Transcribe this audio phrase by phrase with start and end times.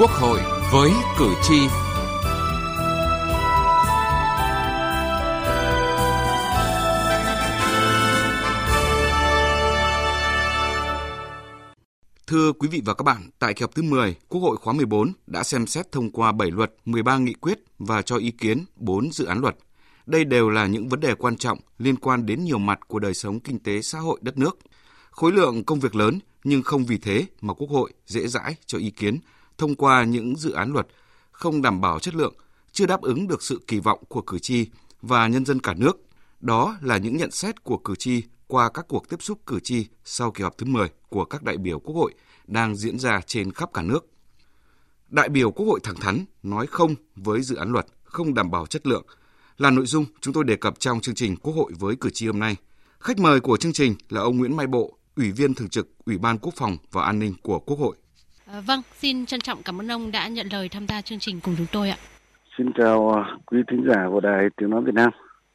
[0.00, 0.40] Quốc hội
[0.72, 1.58] với cử tri.
[12.26, 15.12] Thưa quý vị và các bạn, tại kỳ họp thứ 10, Quốc hội khóa 14
[15.26, 19.12] đã xem xét thông qua 7 luật, 13 nghị quyết và cho ý kiến 4
[19.12, 19.56] dự án luật.
[20.06, 23.14] Đây đều là những vấn đề quan trọng liên quan đến nhiều mặt của đời
[23.14, 24.58] sống kinh tế xã hội đất nước.
[25.10, 28.78] Khối lượng công việc lớn nhưng không vì thế mà Quốc hội dễ dãi cho
[28.78, 29.18] ý kiến
[29.60, 30.86] thông qua những dự án luật
[31.32, 32.34] không đảm bảo chất lượng,
[32.72, 34.66] chưa đáp ứng được sự kỳ vọng của cử tri
[35.02, 36.00] và nhân dân cả nước.
[36.40, 39.86] Đó là những nhận xét của cử tri qua các cuộc tiếp xúc cử tri
[40.04, 42.14] sau kỳ họp thứ 10 của các đại biểu Quốc hội
[42.46, 44.06] đang diễn ra trên khắp cả nước.
[45.08, 48.66] Đại biểu Quốc hội thẳng thắn nói không với dự án luật không đảm bảo
[48.66, 49.06] chất lượng
[49.58, 52.26] là nội dung chúng tôi đề cập trong chương trình Quốc hội với cử tri
[52.26, 52.56] hôm nay.
[53.00, 56.18] Khách mời của chương trình là ông Nguyễn Mai Bộ, Ủy viên Thường trực Ủy
[56.18, 57.96] ban Quốc phòng và An ninh của Quốc hội.
[58.52, 61.40] À, vâng, xin trân trọng cảm ơn ông đã nhận lời tham gia chương trình
[61.40, 61.98] cùng chúng tôi ạ.
[62.58, 65.10] Xin chào à, quý thính giả của Đài Tiếng Nói Việt Nam.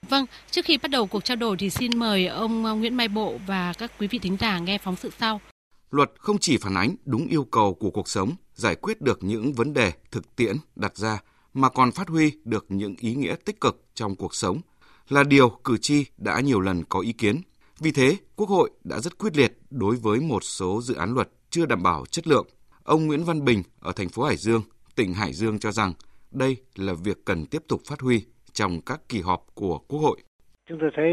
[0.09, 3.07] Vâng, trước khi bắt đầu cuộc trao đổi thì xin mời ông à, Nguyễn Mai
[3.07, 5.41] Bộ và các quý vị thính giả nghe phóng sự sau.
[5.91, 9.53] Luật không chỉ phản ánh đúng yêu cầu của cuộc sống, giải quyết được những
[9.53, 11.19] vấn đề thực tiễn đặt ra,
[11.53, 14.61] mà còn phát huy được những ý nghĩa tích cực trong cuộc sống,
[15.09, 17.41] là điều cử tri đã nhiều lần có ý kiến.
[17.80, 21.30] Vì thế, Quốc hội đã rất quyết liệt đối với một số dự án luật
[21.49, 22.47] chưa đảm bảo chất lượng.
[22.86, 24.61] Ông Nguyễn Văn Bình ở thành phố Hải Dương,
[24.95, 25.94] tỉnh Hải Dương cho rằng
[26.31, 30.17] đây là việc cần tiếp tục phát huy trong các kỳ họp của Quốc hội.
[30.69, 31.11] Chúng tôi thấy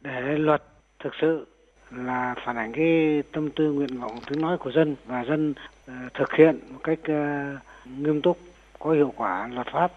[0.00, 0.62] để luật
[1.04, 1.46] thực sự
[1.90, 5.54] là phản ánh cái tâm tư nguyện vọng tiếng nói của dân và dân
[5.86, 7.56] ờ, thực hiện một cách ờ,
[7.98, 8.38] nghiêm túc
[8.78, 9.92] có hiệu quả luật pháp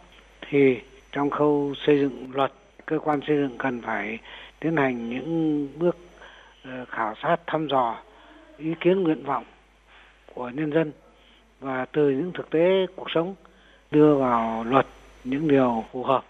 [0.50, 0.78] thì
[1.12, 2.54] trong khâu xây dựng luật
[2.86, 4.20] cơ quan xây dựng cần phải
[4.60, 5.98] tiến hành những bước
[6.64, 8.02] ờ, khảo sát thăm dò
[8.58, 9.46] ý kiến nguyện vọng
[10.38, 10.92] của nhân dân
[11.60, 13.36] và từ những thực tế cuộc sống
[13.92, 14.86] đưa vào luật
[15.24, 16.22] những điều phù hợp.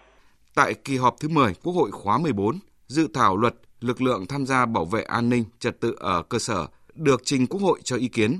[0.54, 4.46] Tại kỳ họp thứ 10 Quốc hội khóa 14, dự thảo luật lực lượng tham
[4.46, 7.96] gia bảo vệ an ninh trật tự ở cơ sở được trình Quốc hội cho
[7.96, 8.38] ý kiến.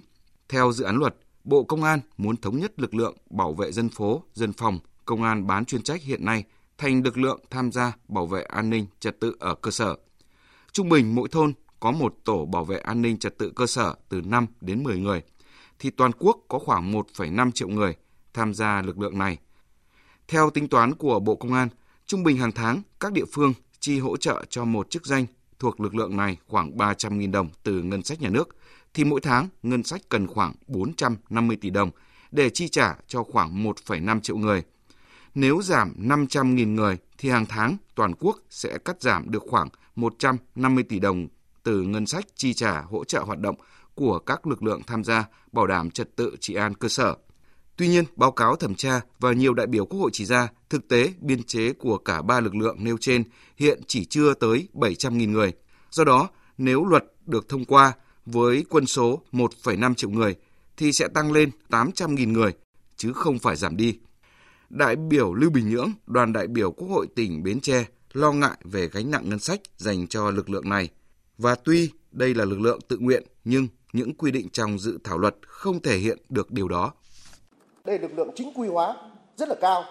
[0.48, 3.88] Theo dự án luật, Bộ Công an muốn thống nhất lực lượng bảo vệ dân
[3.88, 6.44] phố, dân phòng, công an bán chuyên trách hiện nay
[6.78, 9.96] thành lực lượng tham gia bảo vệ an ninh trật tự ở cơ sở.
[10.72, 13.94] Trung bình mỗi thôn có một tổ bảo vệ an ninh trật tự cơ sở
[14.08, 15.22] từ 5 đến 10 người,
[15.78, 17.96] thì toàn quốc có khoảng 1,5 triệu người
[18.34, 19.38] tham gia lực lượng này.
[20.28, 21.68] Theo tính toán của Bộ Công an,
[22.06, 25.26] trung bình hàng tháng các địa phương chi hỗ trợ cho một chức danh
[25.58, 28.56] thuộc lực lượng này khoảng 300.000 đồng từ ngân sách nhà nước,
[28.94, 31.90] thì mỗi tháng ngân sách cần khoảng 450 tỷ đồng
[32.30, 34.62] để chi trả cho khoảng 1,5 triệu người.
[35.34, 40.84] Nếu giảm 500.000 người thì hàng tháng toàn quốc sẽ cắt giảm được khoảng 150
[40.84, 41.28] tỷ đồng
[41.62, 43.56] từ ngân sách chi trả hỗ trợ hoạt động
[43.98, 47.16] của các lực lượng tham gia bảo đảm trật tự trị an cơ sở.
[47.76, 50.88] Tuy nhiên, báo cáo thẩm tra và nhiều đại biểu Quốc hội chỉ ra, thực
[50.88, 53.24] tế biên chế của cả ba lực lượng nêu trên
[53.56, 55.52] hiện chỉ chưa tới 700.000 người.
[55.90, 57.92] Do đó, nếu luật được thông qua
[58.26, 60.36] với quân số 1,5 triệu người
[60.76, 62.52] thì sẽ tăng lên 800.000 người,
[62.96, 63.98] chứ không phải giảm đi.
[64.70, 68.58] Đại biểu Lưu Bình Nhưỡng, đoàn đại biểu Quốc hội tỉnh Bến Tre lo ngại
[68.64, 70.88] về gánh nặng ngân sách dành cho lực lượng này.
[71.38, 75.18] Và tuy đây là lực lượng tự nguyện nhưng những quy định trong dự thảo
[75.18, 76.92] luật không thể hiện được điều đó.
[77.84, 78.96] Đây lực lượng chính quy hóa
[79.36, 79.84] rất là cao.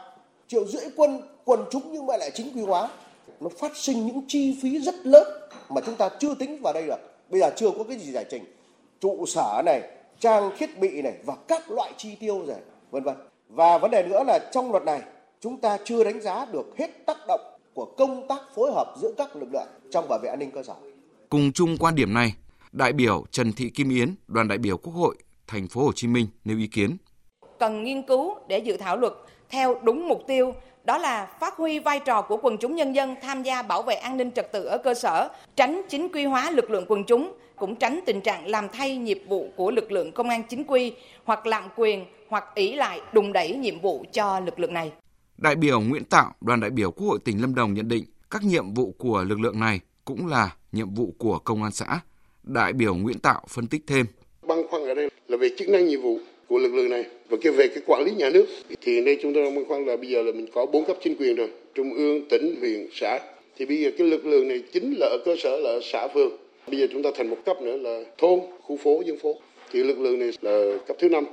[0.47, 2.90] Triệu rưỡi quân quần chúng nhưng mà lại chính quy hóa.
[3.40, 5.28] Nó phát sinh những chi phí rất lớn
[5.69, 7.00] mà chúng ta chưa tính vào đây được.
[7.30, 8.44] Bây giờ chưa có cái gì giải trình.
[9.00, 9.81] Trụ sở này,
[10.19, 12.58] trang thiết bị này và các loại chi tiêu rồi,
[12.91, 13.16] vân vân.
[13.50, 15.02] Và vấn đề nữa là trong luật này
[15.40, 17.41] chúng ta chưa đánh giá được hết tác động
[17.74, 20.64] của công tác phối hợp giữa các lực lượng trong bảo vệ an ninh cơ
[20.64, 20.74] sở.
[21.29, 22.34] Cùng chung quan điểm này,
[22.78, 25.16] đại biểu Trần Thị Kim Yến, đoàn đại biểu Quốc hội
[25.48, 26.98] thành phố Hồ Chí Minh nêu ý kiến.
[27.60, 29.14] Cần nghiên cứu để dự thảo luật
[29.50, 33.16] theo đúng mục tiêu đó là phát huy vai trò của quần chúng nhân dân
[33.22, 36.52] tham gia bảo vệ an ninh trật tự ở cơ sở, tránh chính quy hóa
[36.52, 40.12] lực lượng quần chúng, cũng tránh tình trạng làm thay nhiệm vụ của lực lượng
[40.12, 44.40] công an chính quy hoặc lạm quyền hoặc ỷ lại đùng đẩy nhiệm vụ cho
[44.40, 44.91] lực lượng này.
[45.38, 48.44] Đại biểu Nguyễn Tạo, đoàn đại biểu Quốc hội tỉnh Lâm Đồng nhận định các
[48.44, 52.00] nhiệm vụ của lực lượng này cũng là nhiệm vụ của công an xã.
[52.47, 54.05] Đại biểu Nguyễn Tạo phân tích thêm.
[54.47, 57.38] Băn khoăn ở đây là về chức năng nhiệm vụ của lực lượng này và
[57.41, 58.46] cái về cái quản lý nhà nước.
[58.82, 60.97] Thì đây chúng ta đang băn khoăn là bây giờ là mình có bốn cấp
[61.03, 63.20] chính quyền rồi trung ương tỉnh huyện xã.
[63.58, 66.08] Thì bây giờ cái lực lượng này chính là ở cơ sở là ở xã
[66.14, 66.32] phường.
[66.67, 69.35] Bây giờ chúng ta thành một cấp nữa là thôn khu phố dân phố.
[69.72, 71.26] Thì lực lượng này là cấp thứ năm.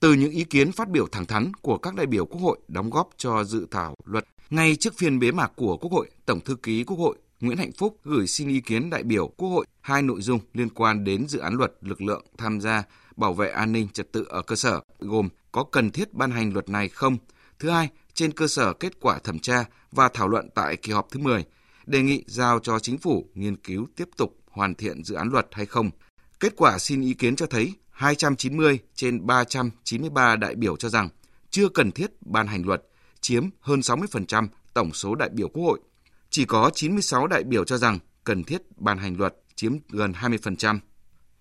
[0.00, 2.90] Từ những ý kiến phát biểu thẳng thắn của các đại biểu Quốc hội đóng
[2.90, 6.56] góp cho dự thảo luật ngay trước phiên bế mạc của Quốc hội, Tổng thư
[6.62, 10.02] ký Quốc hội Nguyễn Hạnh Phúc gửi xin ý kiến đại biểu Quốc hội hai
[10.02, 12.82] nội dung liên quan đến dự án luật lực lượng tham gia
[13.16, 16.52] bảo vệ an ninh trật tự ở cơ sở, gồm có cần thiết ban hành
[16.52, 17.16] luật này không?
[17.58, 21.10] Thứ hai, trên cơ sở kết quả thẩm tra và thảo luận tại kỳ họp
[21.10, 21.44] thứ 10,
[21.86, 25.46] đề nghị giao cho chính phủ nghiên cứu tiếp tục hoàn thiện dự án luật
[25.52, 25.90] hay không.
[26.40, 31.08] Kết quả xin ý kiến cho thấy 290 trên 393 đại biểu cho rằng
[31.50, 32.82] chưa cần thiết ban hành luật,
[33.20, 35.80] chiếm hơn 60% tổng số đại biểu Quốc hội.
[36.32, 40.78] Chỉ có 96 đại biểu cho rằng cần thiết ban hành luật, chiếm gần 20%.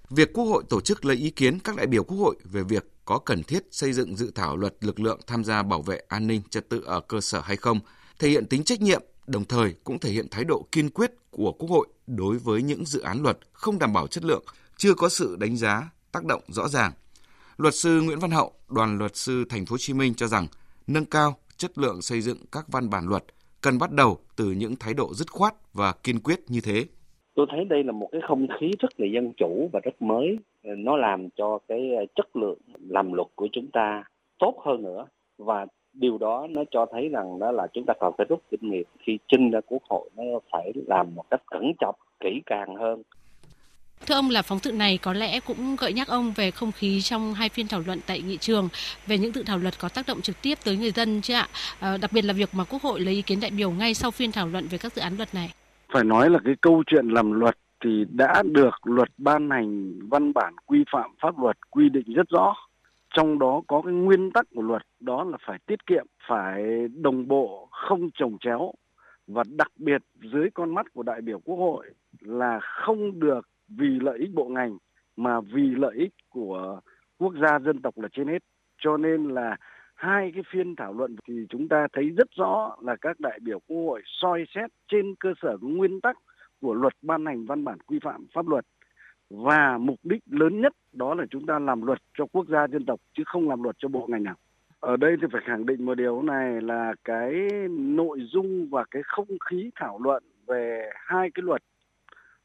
[0.09, 2.85] Việc Quốc hội tổ chức lấy ý kiến các đại biểu Quốc hội về việc
[3.05, 6.27] có cần thiết xây dựng dự thảo luật lực lượng tham gia bảo vệ an
[6.27, 7.79] ninh trật tự ở cơ sở hay không,
[8.19, 11.51] thể hiện tính trách nhiệm, đồng thời cũng thể hiện thái độ kiên quyết của
[11.51, 14.43] Quốc hội đối với những dự án luật không đảm bảo chất lượng,
[14.77, 16.91] chưa có sự đánh giá tác động rõ ràng.
[17.57, 20.47] Luật sư Nguyễn Văn Hậu, đoàn luật sư Thành phố Hồ Chí Minh cho rằng
[20.87, 23.23] nâng cao chất lượng xây dựng các văn bản luật
[23.61, 26.85] cần bắt đầu từ những thái độ dứt khoát và kiên quyết như thế.
[27.35, 30.37] Tôi thấy đây là một cái không khí rất là dân chủ và rất mới.
[30.63, 32.57] Nó làm cho cái chất lượng
[32.89, 34.03] làm luật của chúng ta
[34.39, 35.05] tốt hơn nữa
[35.37, 38.71] và điều đó nó cho thấy rằng đó là chúng ta cần phải rút kinh
[38.71, 42.75] nghiệm khi trình ra quốc hội, nó phải làm một cách cẩn trọng, kỹ càng
[42.75, 43.01] hơn
[44.07, 47.01] Thưa ông là phóng sự này có lẽ cũng gợi nhắc ông về không khí
[47.01, 48.69] trong hai phiên thảo luận tại nghị trường
[49.07, 51.47] về những dự thảo luật có tác động trực tiếp tới người dân chứ ạ?
[51.79, 54.11] À, đặc biệt là việc mà Quốc hội lấy ý kiến đại biểu ngay sau
[54.11, 55.53] phiên thảo luận về các dự án luật này.
[55.93, 60.33] Phải nói là cái câu chuyện làm luật thì đã được luật ban hành văn
[60.33, 62.55] bản quy phạm pháp luật quy định rất rõ.
[63.13, 66.63] Trong đó có cái nguyên tắc của luật đó là phải tiết kiệm, phải
[66.95, 68.73] đồng bộ, không trồng chéo
[69.27, 70.01] và đặc biệt
[70.33, 71.85] dưới con mắt của đại biểu Quốc hội
[72.19, 73.47] là không được
[73.77, 74.77] vì lợi ích bộ ngành
[75.15, 76.79] mà vì lợi ích của
[77.17, 78.43] quốc gia dân tộc là trên hết.
[78.77, 79.57] Cho nên là
[79.95, 83.59] hai cái phiên thảo luận thì chúng ta thấy rất rõ là các đại biểu
[83.67, 86.17] quốc hội soi xét trên cơ sở nguyên tắc
[86.61, 88.65] của luật ban hành văn bản quy phạm pháp luật.
[89.29, 92.85] Và mục đích lớn nhất đó là chúng ta làm luật cho quốc gia dân
[92.85, 94.35] tộc, chứ không làm luật cho bộ ngành nào.
[94.79, 97.33] Ở đây thì phải khẳng định một điều này là cái
[97.69, 101.61] nội dung và cái không khí thảo luận về hai cái luật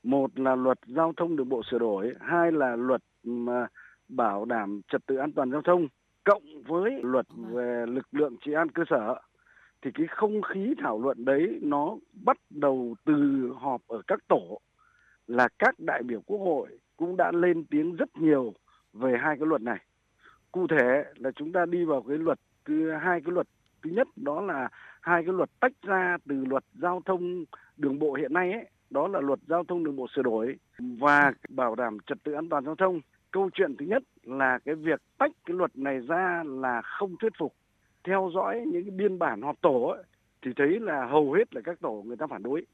[0.06, 3.66] một là luật giao thông đường bộ sửa đổi hai là luật mà
[4.08, 5.88] bảo đảm trật tự an toàn giao thông
[6.24, 9.20] cộng với luật về lực lượng trị an cơ sở
[9.82, 14.60] thì cái không khí thảo luận đấy nó bắt đầu từ họp ở các tổ
[15.26, 18.54] là các đại biểu quốc hội cũng đã lên tiếng rất nhiều
[18.92, 19.78] về hai cái luật này.
[20.52, 23.46] Cụ thể là chúng ta đi vào cái luật thứ hai cái luật
[23.82, 24.68] thứ nhất đó là
[25.00, 27.44] hai cái luật tách ra từ luật giao thông
[27.76, 31.32] đường bộ hiện nay ấy đó là luật giao thông đường bộ sửa đổi và
[31.48, 33.00] bảo đảm trật tự an toàn giao thông.
[33.30, 37.32] Câu chuyện thứ nhất là cái việc tách cái luật này ra là không thuyết
[37.38, 37.54] phục.
[38.04, 40.02] Theo dõi những cái biên bản họp tổ ấy,
[40.42, 42.66] thì thấy là hầu hết là các tổ người ta phản đối.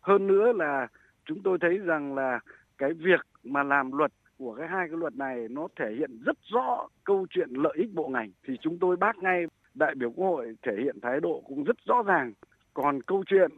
[0.00, 0.88] Hơn nữa là
[1.24, 2.40] chúng tôi thấy rằng là
[2.78, 6.36] cái việc mà làm luật của cái hai cái luật này nó thể hiện rất
[6.42, 10.26] rõ câu chuyện lợi ích bộ ngành thì chúng tôi bác ngay đại biểu quốc
[10.26, 12.32] hội thể hiện thái độ cũng rất rõ ràng
[12.74, 13.50] còn câu chuyện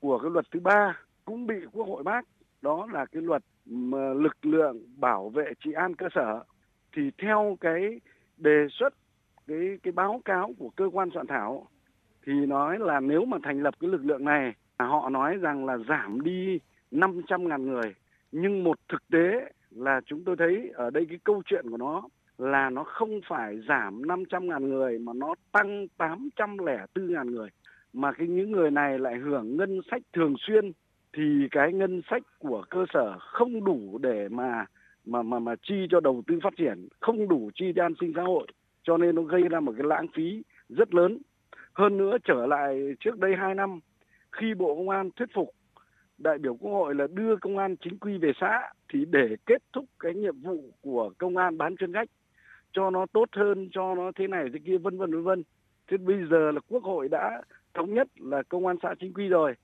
[0.00, 2.24] của cái luật thứ ba cũng bị quốc hội bác.
[2.62, 6.44] Đó là cái luật mà lực lượng bảo vệ trị an cơ sở.
[6.96, 8.00] Thì theo cái
[8.36, 8.94] đề xuất,
[9.46, 11.66] cái cái báo cáo của cơ quan soạn thảo,
[12.26, 15.78] thì nói là nếu mà thành lập cái lực lượng này họ nói rằng là
[15.88, 16.58] giảm đi
[16.90, 17.94] 500 ngàn người.
[18.32, 22.02] Nhưng một thực tế là chúng tôi thấy ở đây cái câu chuyện của nó
[22.38, 27.48] là nó không phải giảm 500 ngàn người, mà nó tăng 804 ngàn người.
[27.92, 30.72] Mà cái, những người này lại hưởng ngân sách thường xuyên
[31.14, 34.66] thì cái ngân sách của cơ sở không đủ để mà
[35.04, 38.12] mà mà mà chi cho đầu tư phát triển, không đủ chi cho an sinh
[38.16, 38.46] xã hội,
[38.82, 41.18] cho nên nó gây ra một cái lãng phí rất lớn.
[41.72, 43.80] Hơn nữa trở lại trước đây 2 năm
[44.32, 45.50] khi Bộ Công an thuyết phục
[46.18, 49.62] đại biểu Quốc hội là đưa công an chính quy về xã thì để kết
[49.72, 52.08] thúc cái nhiệm vụ của công an bán chuyên trách
[52.72, 55.42] cho nó tốt hơn, cho nó thế này thế kia vân vân vân vân.
[55.88, 57.42] Thế bây giờ là Quốc hội đã
[57.74, 59.54] thống nhất là công an xã chính quy rồi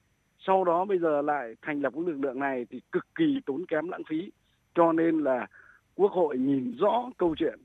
[0.47, 3.67] sau đó bây giờ lại thành lập cái lực lượng này thì cực kỳ tốn
[3.67, 4.31] kém lãng phí
[4.75, 5.47] cho nên là
[5.95, 7.59] quốc hội nhìn rõ câu chuyện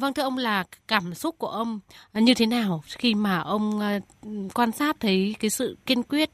[0.00, 1.80] Vâng thưa ông là cảm xúc của ông
[2.14, 4.00] như thế nào khi mà ông ờ,
[4.54, 6.28] quan sát thấy cái sự kiên quyết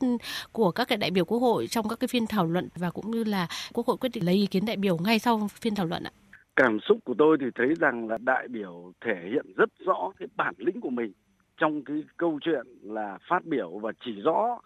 [0.53, 3.11] của các cái đại biểu quốc hội trong các cái phiên thảo luận và cũng
[3.11, 5.87] như là quốc hội quyết định lấy ý kiến đại biểu ngay sau phiên thảo
[5.87, 6.11] luận ạ?
[6.57, 10.29] Cảm xúc của tôi thì thấy rằng là đại biểu thể hiện rất rõ cái
[10.37, 11.13] bản lĩnh của mình
[11.57, 14.61] trong cái câu chuyện là phát biểu và chỉ rõ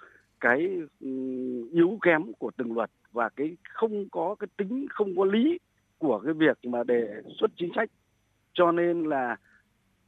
[0.45, 0.71] cái
[1.01, 1.09] ừ,
[1.73, 5.59] yếu kém của từng luật và cái không có cái tính, không có lý
[5.99, 7.91] của cái việc mà đề xuất chính sách.
[8.53, 9.37] Cho nên là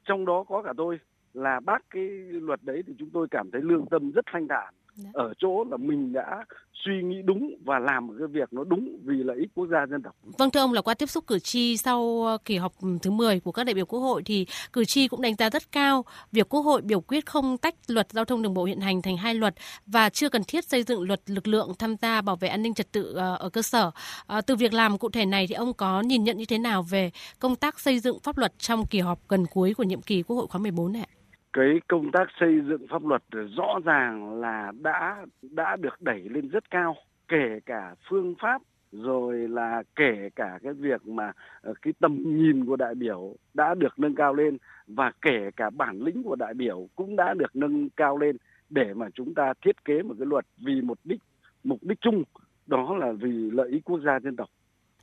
[0.04, 0.98] trong đó có cả tôi,
[1.34, 4.74] là bác cái luật đấy thì chúng tôi cảm thấy lương tâm rất thanh thản
[4.96, 5.10] dạ.
[5.12, 6.44] ở chỗ là mình đã
[6.84, 10.02] suy nghĩ đúng và làm cái việc nó đúng vì lợi ích quốc gia dân
[10.02, 10.16] tộc.
[10.38, 12.72] Vâng thưa ông là qua tiếp xúc cử tri sau ờ, kỳ họp
[13.02, 15.72] thứ 10 của các đại biểu Quốc hội thì cử tri cũng đánh giá rất
[15.72, 19.02] cao việc Quốc hội biểu quyết không tách luật giao thông đường bộ hiện hành
[19.02, 19.54] thành hai luật
[19.86, 22.74] và chưa cần thiết xây dựng luật lực lượng tham gia bảo vệ an ninh
[22.74, 23.90] trật tự ờ, ở cơ sở.
[24.26, 26.82] Ờ, từ việc làm cụ thể này thì ông có nhìn nhận như thế nào
[26.82, 30.22] về công tác xây dựng pháp luật trong kỳ họp gần cuối của nhiệm kỳ
[30.22, 31.15] Quốc hội khóa 14 này ạ?
[31.56, 33.22] Cái công tác xây dựng pháp luật
[33.56, 36.96] rõ ràng là đã đã được đẩy lên rất cao,
[37.28, 42.66] kể cả phương pháp, rồi là kể cả cái việc mà ờ, cái tầm nhìn
[42.66, 46.54] của đại biểu đã được nâng cao lên và kể cả bản lĩnh của đại
[46.54, 48.36] biểu cũng đã được nâng cao lên
[48.70, 51.20] để mà chúng ta thiết kế một cái luật vì một đích,
[51.64, 52.22] mục đích chung,
[52.66, 54.48] đó là vì lợi ích quốc gia dân tộc.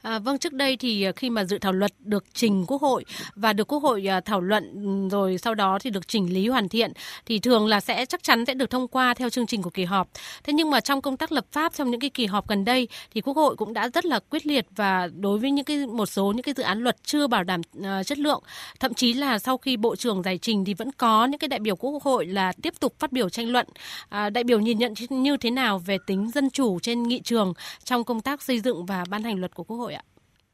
[0.04, 3.06] À, vâng, trước đây thì à, khi mà dự thảo luật được trình Quốc hội
[3.36, 6.70] và được Quốc hội à, thảo luận rồi sau đó thì được chỉnh lý hoàn
[6.70, 6.92] thiện
[7.26, 9.84] thì thường là sẽ chắc chắn sẽ được thông qua theo chương trình của kỳ
[9.84, 10.10] họp.
[10.44, 12.88] Thế nhưng mà trong công tác lập pháp trong những cái kỳ họp gần đây
[13.14, 16.06] thì Quốc hội cũng đã rất là quyết liệt và đối với những cái một
[16.06, 18.44] số những cái dự án luật chưa bảo đảm uh, chất lượng,
[18.80, 21.60] thậm chí là sau khi Bộ trưởng giải trình thì vẫn có những cái đại
[21.60, 23.68] biểu Quốc hội là tiếp tục phát biểu tranh luận.
[24.10, 27.54] À, đại biểu nhìn nhận như thế nào về tính dân chủ trên nghị trường
[27.84, 29.93] trong công tác xây dựng và ban hành luật của Quốc hội?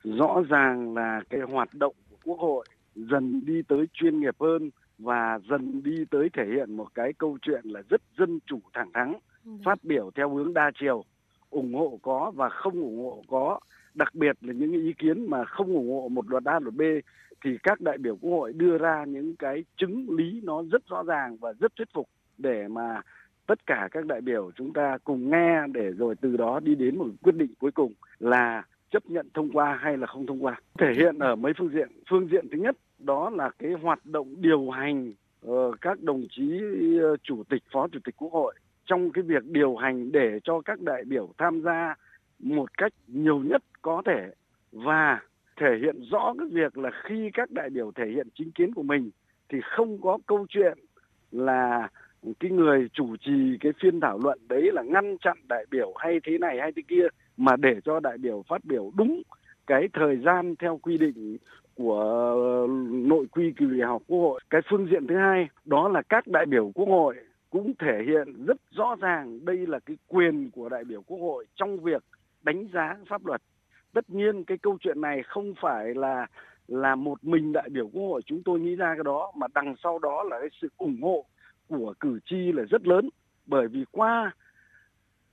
[0.04, 2.66] Rõ ràng là cái hoạt động của quốc hội
[2.96, 7.38] dần đi tới chuyên nghiệp hơn và dần đi tới thể hiện một cái câu
[7.42, 9.14] chuyện là rất dân chủ thẳng thắn
[9.46, 9.52] ừ.
[9.66, 11.04] phát biểu theo hướng đa chiều
[11.50, 13.60] ủng hộ có và không ủng hộ có
[13.94, 16.82] đặc biệt là những ý kiến mà không ủng hộ một luật A luật B
[17.44, 21.04] thì các đại biểu quốc hội đưa ra những cái chứng lý nó rất rõ
[21.04, 23.02] ràng và rất thuyết phục để mà
[23.48, 26.98] tất cả các đại biểu chúng ta cùng nghe để rồi từ đó đi đến
[26.98, 30.62] một quyết định cuối cùng là chấp nhận thông qua hay là không thông qua.
[30.80, 31.90] Thể hiện ở mấy phương diện.
[32.10, 35.14] Phương diện thứ nhất đó là cái hoạt động điều hành
[35.48, 36.62] uh, các đồng chí
[37.14, 38.56] uh, chủ tịch phó chủ tịch quốc hội.
[38.86, 41.96] Trong cái việc điều hành để cho các đại biểu tham gia
[42.40, 44.32] một cách nhiều nhất có thể
[44.72, 45.22] và
[45.58, 48.84] thể hiện rõ cái việc là khi các đại biểu thể hiện chính kiến của
[48.84, 49.10] mình
[49.50, 50.78] thì không có câu chuyện
[51.32, 51.90] là
[52.40, 56.20] cái người chủ trì cái phiên thảo luận đấy là ngăn chặn đại biểu hay
[56.24, 57.08] thế này hay thế kia
[57.40, 59.22] mà để cho đại biểu phát biểu đúng
[59.68, 61.38] cái thời gian theo quy định
[61.76, 64.40] của ờ, nội quy kỳ họp quốc hội.
[64.50, 67.16] Cái phương diện thứ hai, đó là các đại biểu quốc hội
[67.50, 71.46] cũng thể hiện rất rõ ràng đây là cái quyền của đại biểu quốc hội
[71.56, 72.04] trong việc
[72.42, 73.42] đánh giá pháp luật.
[73.94, 76.28] Tất nhiên cái câu chuyện này không phải là
[76.68, 79.76] là một mình đại biểu quốc hội chúng tôi nghĩ ra cái đó, mà đằng
[79.84, 81.26] sau đó là cái sự ủng hộ
[81.70, 83.10] của cử tri là rất lớn
[83.46, 84.32] bởi vì qua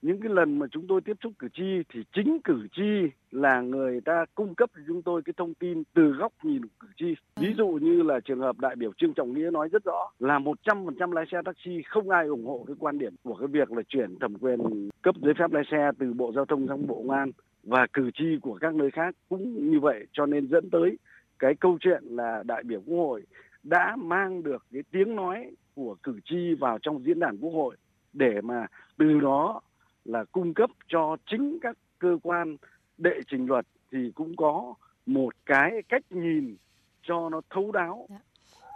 [0.03, 3.61] những cái lần mà chúng tôi tiếp xúc cử tri thì chính cử tri là
[3.61, 6.89] người ta cung cấp cho chúng tôi cái thông tin từ góc nhìn của cử
[6.97, 7.15] tri.
[7.37, 10.39] Ví dụ như là trường hợp đại biểu Trương Trọng Nghĩa nói rất rõ là
[10.39, 13.83] 100% lái xe taxi không ai ủng hộ cái quan điểm của cái việc là
[13.89, 17.11] chuyển thẩm quyền cấp giấy phép lái xe từ Bộ Giao thông sang Bộ Công
[17.11, 17.31] an
[17.63, 20.99] và cử tri của các nơi khác cũng như vậy cho nên dẫn tới
[21.39, 23.23] cái câu chuyện là đại biểu Quốc hội
[23.63, 27.77] đã mang được cái tiếng nói của cử tri vào trong diễn đàn Quốc hội
[28.13, 28.67] để mà
[28.99, 29.61] từ đó
[30.07, 32.57] là cung cấp cho chính các cơ quan
[32.99, 34.75] đệ trình luật thì cũng có
[35.07, 36.57] một cái cách nhìn
[37.03, 38.07] cho nó thấu đáo.
[38.11, 38.17] Dạ.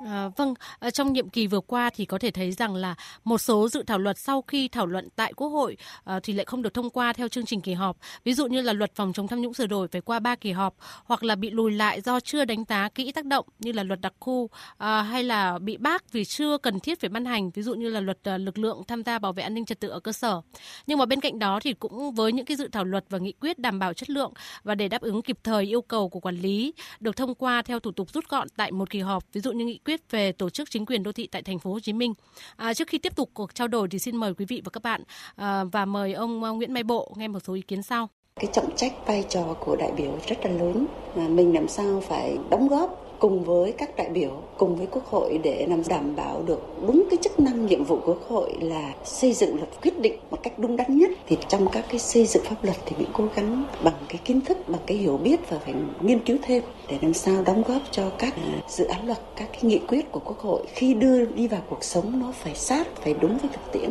[0.07, 3.39] À, vâng, à, trong nhiệm kỳ vừa qua thì có thể thấy rằng là một
[3.39, 6.63] số dự thảo luật sau khi thảo luận tại Quốc hội à, thì lại không
[6.63, 7.97] được thông qua theo chương trình kỳ họp.
[8.25, 10.53] Ví dụ như là luật phòng chống tham nhũng sửa đổi phải qua 3 kỳ
[10.53, 13.83] họp hoặc là bị lùi lại do chưa đánh giá kỹ tác động như là
[13.83, 17.51] luật đặc khu à, hay là bị bác vì chưa cần thiết phải ban hành,
[17.51, 19.81] ví dụ như là luật à, lực lượng tham gia bảo vệ an ninh trật
[19.81, 20.41] tự ở cơ sở.
[20.87, 23.33] Nhưng mà bên cạnh đó thì cũng với những cái dự thảo luật và nghị
[23.33, 26.37] quyết đảm bảo chất lượng và để đáp ứng kịp thời yêu cầu của quản
[26.37, 29.53] lý được thông qua theo thủ tục rút gọn tại một kỳ họp, ví dụ
[29.53, 31.81] như nghị quyết quyết về tổ chức chính quyền đô thị tại thành phố Hồ
[31.81, 32.15] Chí Minh.
[32.57, 34.83] À, trước khi tiếp tục cuộc trao đổi thì xin mời quý vị và các
[34.83, 35.03] bạn
[35.37, 38.09] à, và mời ông à, Nguyễn Mai Bộ nghe một số ý kiến sau.
[38.37, 42.03] Cái trọng trách vai trò của đại biểu rất là lớn mà mình làm sao
[42.09, 46.17] phải đóng góp cùng với các đại biểu, cùng với Quốc hội để làm đảm
[46.17, 49.69] bảo được đúng cái chức năng nhiệm vụ của Quốc hội là xây dựng luật
[49.83, 51.11] quyết định một cách đúng đắn nhất.
[51.27, 54.41] Thì trong các cái xây dựng pháp luật thì mình cố gắng bằng cái kiến
[54.41, 57.83] thức, bằng cái hiểu biết và phải nghiên cứu thêm để làm sao đóng góp
[57.91, 61.25] cho các à, dự án luật, các cái nghị quyết của Quốc hội khi đưa
[61.25, 63.91] đi vào cuộc sống nó phải sát, phải đúng với thực tiễn.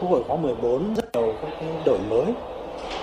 [0.00, 2.32] Quốc hội khóa 14 rất nhiều các cái đổi mới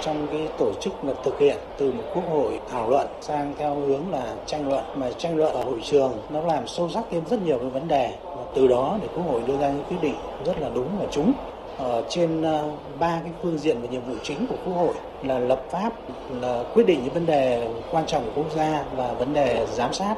[0.01, 3.75] trong cái tổ chức là thực hiện từ một quốc hội thảo luận sang theo
[3.75, 7.25] hướng là tranh luận, mà tranh luận ở hội trường nó làm sâu sắc thêm
[7.29, 8.11] rất nhiều cái vấn đề.
[8.23, 11.05] Và từ đó để quốc hội đưa ra những quyết định rất là đúng và
[11.11, 11.33] trúng.
[11.77, 15.39] Ở trên ờ, ba cái phương diện và nhiệm vụ chính của quốc hội là
[15.39, 15.93] lập pháp,
[16.41, 19.93] là quyết định những vấn đề quan trọng của quốc gia và vấn đề giám
[19.93, 20.15] sát.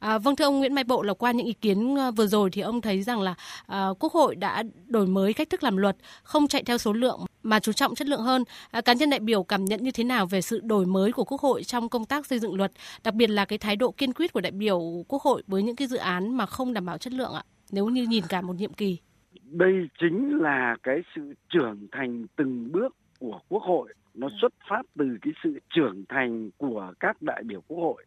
[0.00, 2.50] À, vâng thưa ông Nguyễn Mai Bộ là qua những ý kiến ờ, vừa rồi
[2.50, 3.34] thì ông thấy rằng là
[3.66, 7.20] à, Quốc hội đã đổi mới cách thức làm luật, không chạy theo số lượng
[7.42, 8.44] mà chú trọng chất lượng hơn.
[8.70, 11.24] À, cá nhân đại biểu cảm nhận như thế nào về sự đổi mới của
[11.24, 12.72] Quốc hội trong công tác xây dựng luật,
[13.04, 15.76] đặc biệt là cái thái độ kiên quyết của đại biểu Quốc hội với những
[15.76, 17.42] cái dự án mà không đảm bảo chất lượng ạ?
[17.70, 18.98] Nếu như nhìn cả một nhiệm kỳ.
[19.42, 24.82] Đây chính là cái sự trưởng thành từng bước của Quốc hội nó xuất phát
[24.98, 28.04] từ cái sự trưởng thành của các đại biểu quốc hội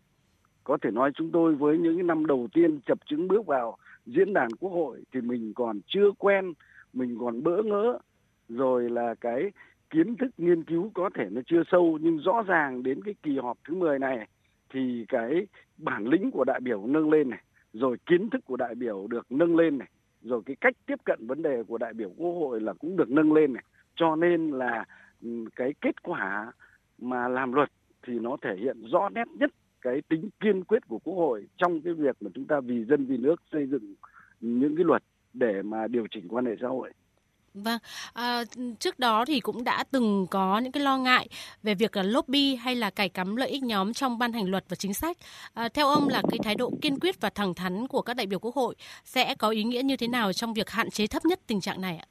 [0.64, 4.34] có thể nói chúng tôi với những năm đầu tiên chập chứng bước vào diễn
[4.34, 6.54] đàn quốc hội thì mình còn chưa quen,
[6.94, 8.00] mình còn bỡ ngỡ.
[8.50, 9.52] Rồi là cái
[9.90, 13.38] kiến thức nghiên cứu có thể nó chưa sâu, nhưng rõ ràng đến cái kỳ
[13.38, 14.28] họp thứ 10 này
[14.74, 17.44] thì cái bản lĩnh của đại biểu nâng lên này,
[17.74, 19.90] rồi kiến thức của đại biểu được nâng lên này,
[20.22, 23.10] rồi cái cách tiếp cận vấn đề của đại biểu quốc hội là cũng được
[23.10, 23.64] nâng lên này.
[23.96, 24.86] Cho nên là
[25.22, 26.52] ừ, cái kết quả
[26.98, 27.70] mà làm luật
[28.08, 29.52] thì nó thể hiện rõ nét nhất
[29.84, 33.06] cái tính kiên quyết của quốc hội trong cái việc mà chúng ta vì dân
[33.06, 33.96] vì nước xây dựng
[34.42, 36.92] những cái luật để mà điều chỉnh quan hệ xã hội.
[37.54, 37.80] Vâng,
[38.14, 38.44] à,
[38.80, 41.28] trước đó thì cũng đã từng có những cái lo ngại
[41.64, 44.66] về việc là lobby hay là cài cắm lợi ích nhóm trong ban hành luật
[44.70, 45.18] và chính sách.
[45.54, 48.26] À, theo ông là cái thái độ kiên quyết và thẳng thắn của các đại
[48.26, 51.26] biểu quốc hội sẽ có ý nghĩa như thế nào trong việc hạn chế thấp
[51.26, 52.08] nhất tình trạng này ạ?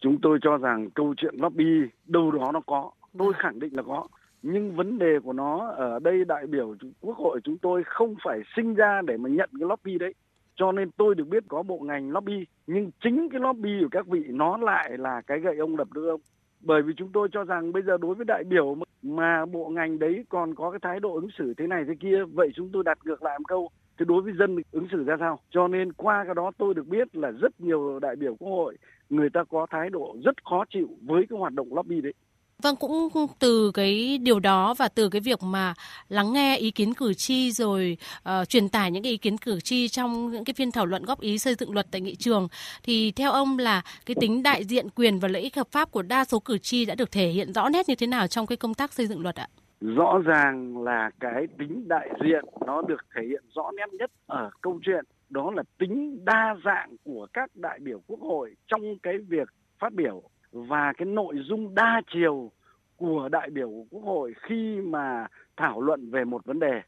[0.00, 1.64] Chúng tôi cho rằng câu chuyện lobby
[2.06, 3.42] đâu đó nó có, tôi vâng.
[3.42, 4.06] khẳng định là có
[4.42, 8.40] nhưng vấn đề của nó ở đây đại biểu quốc hội chúng tôi không phải
[8.56, 10.14] sinh ra để mà nhận cái lobby đấy.
[10.54, 14.06] Cho nên tôi được biết có bộ ngành lobby, nhưng chính cái lobby của các
[14.06, 16.20] vị nó lại là cái gậy ông đập lưng ông.
[16.60, 19.98] Bởi vì chúng tôi cho rằng bây giờ đối với đại biểu mà bộ ngành
[19.98, 22.82] đấy còn có cái thái độ ứng xử thế này thế kia, vậy chúng tôi
[22.84, 23.68] đặt ngược lại một câu,
[23.98, 25.38] thì đối với dân ứng xử ra sao?
[25.50, 28.76] Cho nên qua cái đó tôi được biết là rất nhiều đại biểu quốc hội,
[29.10, 32.12] người ta có thái độ rất khó chịu với cái hoạt động lobby đấy.
[32.62, 35.74] Vâng, cũng từ cái điều đó và từ cái việc mà
[36.08, 39.60] lắng nghe ý kiến cử tri rồi uh, truyền tải những cái ý kiến cử
[39.60, 42.48] tri trong những cái phiên thảo luận góp ý xây dựng luật tại nghị trường
[42.82, 46.02] thì theo ông là cái tính đại diện quyền và lợi ích hợp pháp của
[46.02, 48.56] đa số cử tri đã được thể hiện rõ nét như thế nào trong cái
[48.56, 49.48] công tác xây dựng luật ạ?
[49.80, 54.50] Rõ ràng là cái tính đại diện nó được thể hiện rõ nét nhất ở
[54.60, 59.14] câu chuyện đó là tính đa dạng của các đại biểu quốc hội trong cái
[59.28, 62.50] việc phát biểu và cái nội dung đa chiều
[62.96, 66.82] của đại biểu của quốc hội khi mà thảo luận về một vấn đề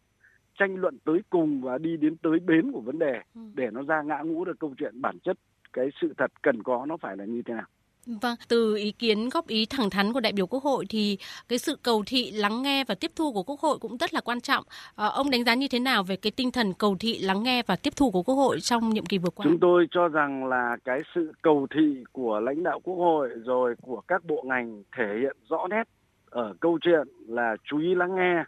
[0.59, 3.41] tranh luận tới cùng và đi đến tới bến của vấn đề ừ.
[3.55, 5.39] để nó ra ngã ngũ được câu chuyện bản chất
[5.73, 7.67] cái sự thật cần có nó phải là như thế nào
[8.07, 11.59] Vâng, từ ý kiến góp ý thẳng thắn của đại biểu Quốc hội thì cái
[11.59, 14.41] sự cầu thị lắng nghe và tiếp thu của Quốc hội cũng rất là quan
[14.41, 14.65] trọng.
[14.97, 17.63] À, ông đánh giá như thế nào về cái tinh thần cầu thị lắng nghe
[17.67, 19.45] và tiếp thu của Quốc hội trong nhiệm kỳ vừa qua?
[19.45, 23.75] Chúng tôi cho rằng là cái sự cầu thị của lãnh đạo Quốc hội rồi
[23.81, 25.83] của các bộ ngành thể hiện rõ nét
[26.31, 28.45] ở câu chuyện là chú ý lắng nghe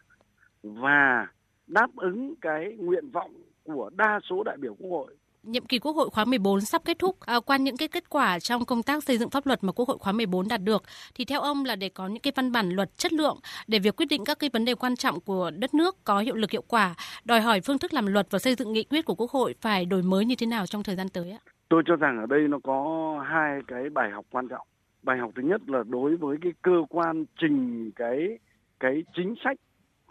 [0.62, 1.27] và
[1.67, 5.14] đáp ứng cái nguyện vọng của đa số đại biểu Quốc hội
[5.46, 8.38] nhiệm kỳ Quốc hội khóa 14 sắp kết thúc, à, qua những cái kết quả
[8.38, 10.83] trong công tác xây dựng pháp luật mà Quốc hội khóa 14 đạt được,
[11.14, 13.96] thì theo ông là để có những cái văn bản luật chất lượng để việc
[13.96, 16.62] quyết định các cái vấn đề quan trọng của đất nước có hiệu lực hiệu
[16.68, 19.54] quả, đòi hỏi phương thức làm luật và xây dựng nghị quyết của Quốc hội
[19.61, 21.38] phải đổi mới như thế nào trong thời gian tới ạ?
[21.68, 24.66] Tôi cho rằng ở đây nó có hai cái bài học quan trọng.
[25.02, 28.38] Bài học thứ nhất là đối với cái cơ quan trình cái
[28.80, 29.57] cái chính sách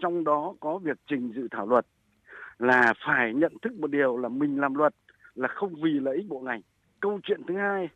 [0.02, 1.86] trong đó có việc trình dự thảo luật
[2.60, 4.94] là phải nhận thức một điều là mình làm luật
[5.36, 6.62] là không vì lợi ích bộ ngành.
[7.00, 7.90] Câu chuyện thứ hai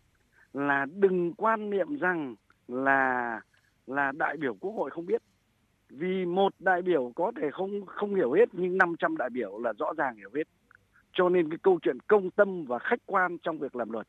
[0.54, 2.36] là đừng quan niệm rằng
[2.67, 3.41] là
[3.88, 5.21] là đại biểu quốc hội không biết.
[5.89, 9.73] Vì một đại biểu có thể không không hiểu hết nhưng 500 đại biểu là
[9.80, 10.47] rõ ràng hiểu hết.
[11.13, 14.08] Cho nên cái câu chuyện công tâm và khách quan trong việc làm luật.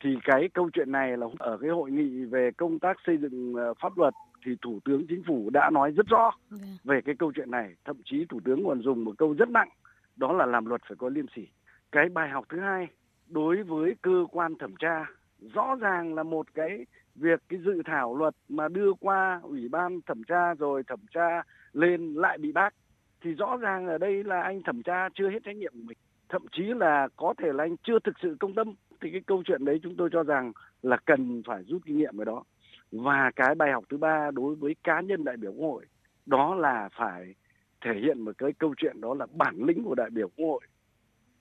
[0.00, 3.54] Thì cái câu chuyện này là ở cái hội nghị về công tác xây dựng
[3.54, 4.14] ờ, pháp luật
[4.46, 6.66] thì thủ tướng chính phủ đã nói rất rõ dạ.
[6.84, 7.74] về cái câu chuyện này.
[7.84, 9.68] Thậm chí thủ tướng còn dùng một câu rất nặng
[10.16, 11.48] đó là làm luật phải có liêm sỉ
[11.94, 12.88] cái bài học thứ hai
[13.28, 15.06] đối với cơ quan thẩm tra.
[15.54, 20.00] Rõ ràng là một cái việc, cái dự thảo luật mà đưa qua ủy ban
[20.06, 22.74] thẩm tra rồi thẩm tra lên lại bị bác,
[23.20, 25.96] thì rõ ràng ở đây là anh thẩm tra chưa hết trách nhiệm của mình.
[26.28, 28.74] Thậm chí là có thể là anh chưa thực sự công tâm.
[29.00, 30.52] Thì cái câu chuyện đấy chúng tôi cho rằng
[30.82, 32.44] là cần phải rút kinh nghiệm về đó.
[32.92, 35.86] Và cái bài học thứ ba đối với cá nhân đại biểu quốc hội,
[36.26, 37.34] đó là phải
[37.80, 40.60] thể hiện một cái câu chuyện đó là bản lĩnh của đại biểu quốc hội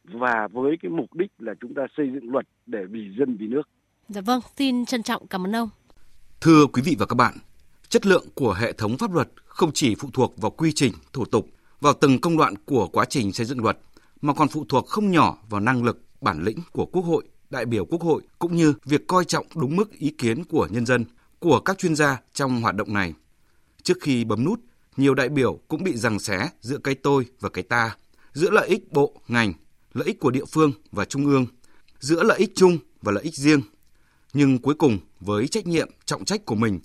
[0.03, 3.47] và với cái mục đích là chúng ta xây dựng luật để vì dân vì
[3.47, 3.61] nước.
[4.09, 5.69] Dạ vâng, xin trân trọng cảm ơn ông.
[6.41, 7.33] Thưa quý vị và các bạn,
[7.89, 11.25] chất lượng của hệ thống pháp luật không chỉ phụ thuộc vào quy trình, thủ
[11.25, 11.47] tục,
[11.81, 13.77] vào từng công đoạn của quá trình xây dựng luật,
[14.21, 17.65] mà còn phụ thuộc không nhỏ vào năng lực, bản lĩnh của Quốc hội, đại
[17.65, 21.05] biểu Quốc hội cũng như việc coi trọng đúng mức ý kiến của nhân dân,
[21.39, 23.13] của các chuyên gia trong hoạt động này.
[23.83, 24.59] Trước khi bấm nút,
[24.97, 27.95] nhiều đại biểu cũng bị giằng xé giữa cái tôi và cái ta,
[28.33, 29.53] giữa lợi ích bộ, ngành,
[29.93, 31.45] lợi ích của địa phương và trung ương,
[31.99, 33.61] giữa lợi ích chung và lợi ích riêng.
[34.33, 36.79] Nhưng cuối cùng với trách nhiệm, trọng trách của mình,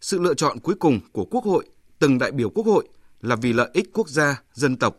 [0.00, 1.66] sự lựa chọn cuối cùng của Quốc hội,
[1.98, 2.88] từng đại biểu Quốc hội
[3.20, 4.96] là vì lợi ích quốc gia, dân tộc,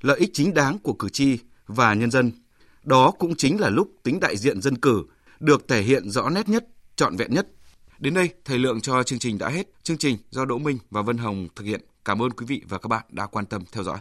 [0.00, 2.32] lợi ích chính đáng của cử tri và nhân dân.
[2.84, 5.02] Đó cũng chính là lúc tính đại diện dân cử
[5.40, 7.48] được thể hiện rõ nét nhất, trọn vẹn nhất.
[7.98, 9.66] Đến đây, thời lượng cho chương trình đã hết.
[9.82, 11.80] Chương trình do Đỗ Minh và Vân Hồng thực hiện.
[12.04, 13.98] Cảm ơn quý vị và các bạn đã quan tâm theo dõi.